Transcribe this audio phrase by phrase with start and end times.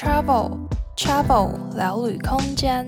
[0.00, 0.56] Travel
[0.96, 2.86] Travel 聊旅空间。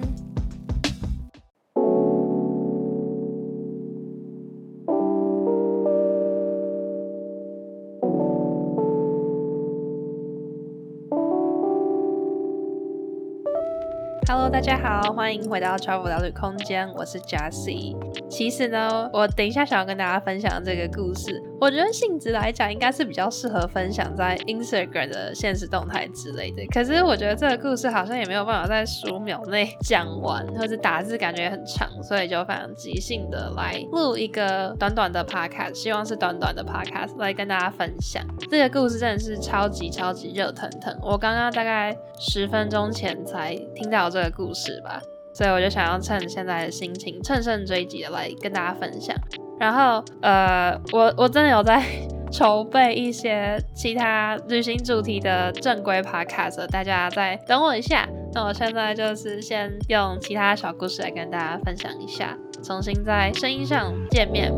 [14.28, 17.96] Hello，大家好，欢迎回到 Travel 聊旅空间，我是 Jessie。
[18.28, 21.42] 其实呢，我等一下想要跟大家分享这个故事。
[21.60, 26.64] 我觉得性质来讲，应该是比较适合分享在 Instagram 的现实动态之类的。
[26.72, 38.24] 可是我觉得这个故事好像也没有办法在十五秒内讲完，或者打字感觉也很长，所以就非常即兴的来录一个短短的 podcast，希望是短短的 podcast 来跟大家分享。
[38.50, 44.98] 这个故事真的是超级超级热腾腾，我刚刚大概十分钟前才听到这个故事吧，
[45.34, 49.14] 所以我就想要趁现在的心情，乘胜追击的来跟大家分享。
[49.60, 51.84] 然后，呃，我我真的有在
[52.32, 58.08] 筹备一些其他旅行主题的正规 podcast，大家再等我一下。
[58.32, 64.50] 那我现在就是先用其他小故事来跟大家分享一下，重新在声音上见面。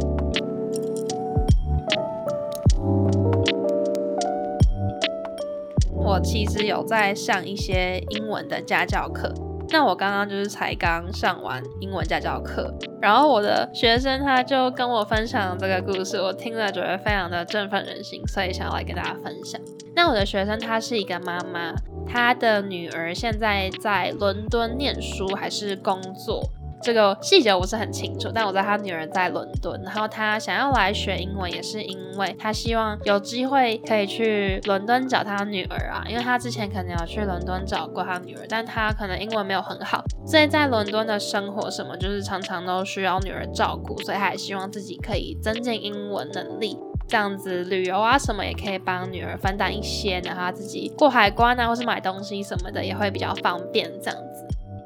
[5.94, 9.32] 我其实有在上一些英文的家教课。
[9.72, 19.58] 那我刚刚就是才刚上完英文家教课，然后我的学生他就跟我分享这个故事，我听了觉得非常的振奋人心，所以想要来跟大家分享。
[19.96, 21.72] 那我的学生她是一个妈妈，
[22.06, 26.42] 她的女儿现在在伦敦念书还是工作？
[26.82, 54.18] 这个细节我不是很清楚，但我知道他女儿在伦敦，然后他想要来学英文，也是因为他希望有机会可以去伦敦找他女儿啊，因为他之前可能有去伦敦找过他女儿，但他可能英文没有很好，所以在伦敦的生活什么就是常常都需要女儿照顾，所以他也希望自己可以增进英文能力，这样子旅游啊什么也可以帮女儿分担一些，然后自己过海关啊或是买东西什么的也会比较方便这样。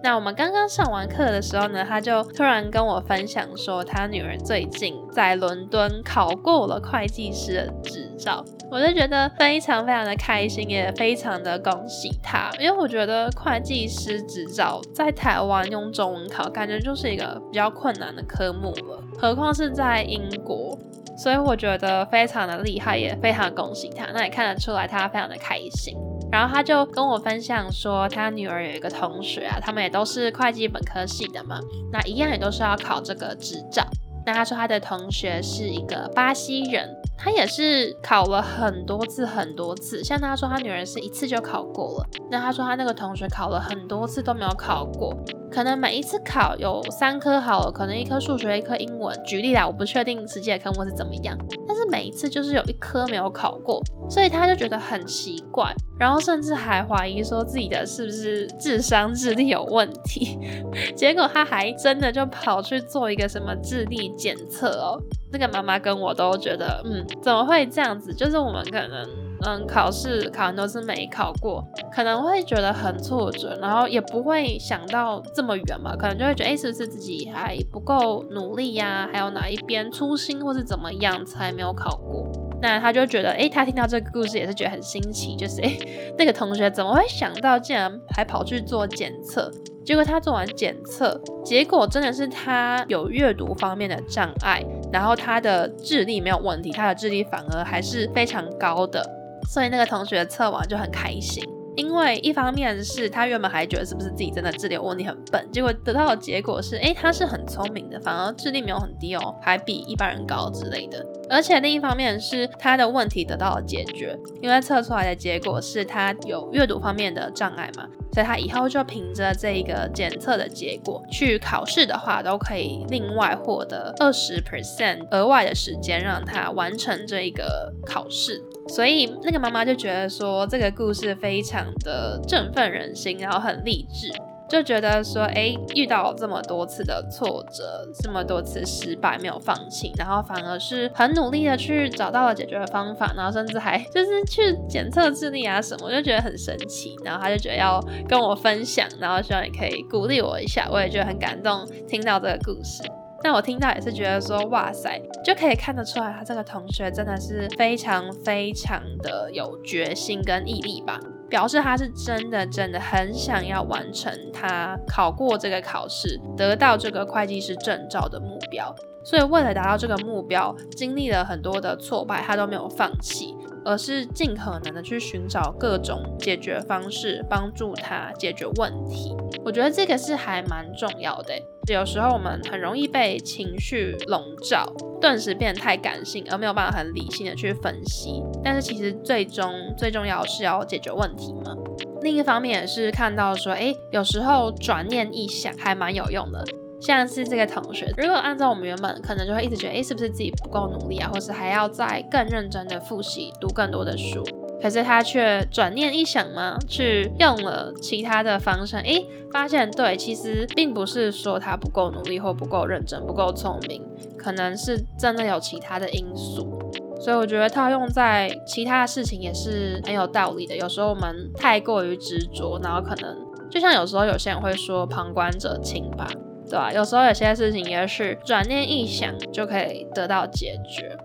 [0.03, 20.79] 那我们刚刚上完课的时候呢，他就突然跟我分享说，他女儿最近在伦敦考过了会计师的执照，我就觉得非常非常的开心，也非常的恭喜他，因为我觉得会计师执照在台湾用中文考，感觉就是一个比较困难的科目了，何况是在英国，
[21.17, 24.07] 所以我觉得非常的厉害，也非常恭喜他。
[24.13, 25.97] 那也看得出来，他非常的开心。
[26.37, 31.59] 然后他就跟我分享说，他女儿有一个同学啊，他们也都是会计本科系的嘛，
[31.91, 33.83] 那一样也都是要考这个执照。
[34.27, 45.17] 那他说他的同学是一个巴西人，他也是考了很多次很多次，像他说他女儿是一次就考过了，那他说他那个同学考了很多次都没有考过。
[45.51, 49.19] 可能每一次考有三科好了，可能一科数学，一科英文。
[49.25, 51.35] 举例来，我不确定实际的科目是怎么样，
[51.67, 53.81] 但是每一次就是有一科没有考过，
[54.11, 60.39] 所以他就觉得很奇怪，然后甚至还怀疑说自己的是不是智商智力有问题。
[60.95, 65.01] 结果他还真的就跑去做一个什么智力检测哦，
[65.33, 68.13] 那个妈妈跟我都觉得，嗯，怎么会这样子？
[68.13, 69.27] 就是我们可能。
[69.45, 71.63] 嗯，考试考很多次没考过，
[71.95, 79.07] 可能会觉得很挫折，然后也不会想到这么远嘛，可能就会觉得，哎，是不是自己还不够努力呀？
[79.13, 82.27] 还有哪一边粗心或是怎么样才没有考过？
[82.61, 85.77] 那他就觉得，哎，他听到这个故事也是觉得很新奇，就是，哎，
[86.17, 89.51] 那个同学怎么会想到竟然还跑去做检测？
[89.85, 99.05] 结果他做完检测，结果真的是他有阅读方面的障碍，然后他的智力没有问题，他的智力反而还是非常高的。
[99.49, 101.45] 所以那个同学测完就很开心，
[101.77, 111.05] 因为一方面是他原本还觉得是不是自己真的智力有问题很笨，结果得到的结果是，诶，他是很聪明的，反而智力没有很低哦，还比一般人高之类的。
[111.29, 128.41] 而且另一方面是他的问题得到了解决，因为测出来的结果是他有阅读方面的障碍嘛，所以他以后就凭着这一个检测的结果去考试的话，都可以另外获得二十 percent 额外的时间让他完成这一个考试。
[128.69, 134.11] 所以那个妈妈就觉得说这个故事非常的振奋人心，然后很励志，
[134.49, 146.97] 就觉得说，哎，遇到这么多次的挫折，这么多次失败，没有放弃，然后反而是很努力的去找到了解决的方法，然后甚至还 就是去检测智力啊什么，我就觉得很神奇。
[147.05, 152.83] 然后她就觉得要跟我分享，然后希望你可以鼓励我一下，我也觉得很感动，听到这个故事。
[153.27, 168.73] 那我听到也是觉得说，哇塞，就可以看得出来，他这个同学真的是非常非常的有决心跟毅力吧，表示他是真的真的很想要完成他考过这个考试，得到这个会计师证照的目标。
[169.05, 173.35] 所以为了达到这个目标，经历了很多的挫败，他都没有放弃。
[173.65, 179.13] 而是尽可能的去寻找各种解决方式，帮助他解决问题。
[179.47, 181.33] 我觉得这个是还蛮重要的。
[181.73, 184.67] 有时候我们很容易被情绪笼罩，
[185.01, 188.21] 顿时变得太感性，而没有办法很理性的去分析。
[188.43, 189.49] 但是其实最终
[189.79, 191.55] 最重要是要解决问题嘛。
[192.03, 196.45] 另一方面也是看到说，哎，有时候转念一想还蛮有用的。
[196.81, 204.25] 像是这个同学，如果按照我们原本可能就会一直觉得，哎，是不是自己不够努力啊，或是还要再更认真的复习，读更多的书。
[204.67, 213.81] 可是他却转念一想嘛，去用了其他的方向，诶，发现对，其实并不是说他不够努力或不够认真、不够聪明，
[214.19, 216.59] 可能是真的有其他的因素。
[217.01, 220.57] 所以我觉得套用在其他事情也是很有道理的。
[220.57, 223.17] 有时候我们太过于执着，然后可能
[223.49, 226.09] 就像有时候有些人会说“旁观者清”吧，
[226.51, 226.73] 对吧？
[226.73, 230.97] 有时候有些事情也是转念一想就可以得到解决。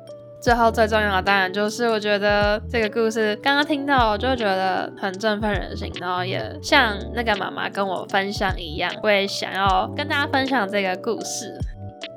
[0.41, 11.53] 最后最重要的当然就是，我觉得这个故事刚刚听到，我就觉得很振奋人心，然后也像那个妈妈跟我分享一样，我也想要跟大家分享这个故事。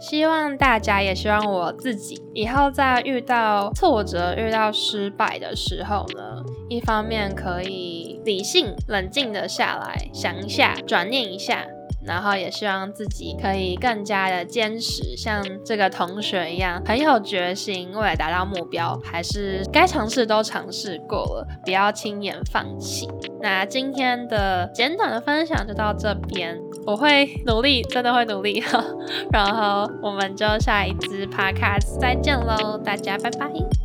[0.01, 11.65] 希望大家也希望我自己以后在遇到挫折、遇到失败的时候呢，一方面可以理性冷静的下来想一下，转念一下。
[12.05, 23.09] 然后也希望自己可以更加的坚持，像这个同学一样很有决心，为了达到目标，还是该尝试都尝试过了，不要轻言放弃。
[23.41, 28.83] 那今天的简短的分享就到这边，我会努力，真的会努力哈。
[29.33, 33.84] 然后我们就下一支 podcast 再见喽，大家拜拜。